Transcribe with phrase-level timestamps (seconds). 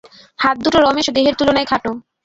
[0.39, 1.91] হাত দুটো রোমশ ও দেহের তুলনায় খাটো।